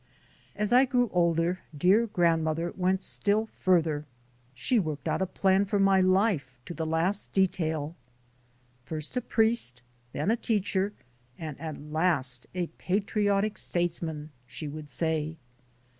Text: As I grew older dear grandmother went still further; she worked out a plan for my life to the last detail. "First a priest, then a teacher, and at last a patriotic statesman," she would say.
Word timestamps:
As 0.55 0.73
I 0.73 0.85
grew 0.85 1.11
older 1.13 1.59
dear 1.77 2.07
grandmother 2.07 2.73
went 2.75 3.03
still 3.03 3.45
further; 3.45 4.07
she 4.55 4.79
worked 4.79 5.07
out 5.07 5.21
a 5.21 5.27
plan 5.27 5.63
for 5.63 5.77
my 5.77 6.01
life 6.01 6.57
to 6.65 6.73
the 6.73 6.87
last 6.87 7.31
detail. 7.33 7.95
"First 8.83 9.15
a 9.15 9.21
priest, 9.21 9.83
then 10.11 10.31
a 10.31 10.35
teacher, 10.37 10.93
and 11.37 11.55
at 11.61 11.79
last 11.79 12.47
a 12.55 12.65
patriotic 12.79 13.59
statesman," 13.59 14.31
she 14.47 14.67
would 14.67 14.89
say. 14.89 15.37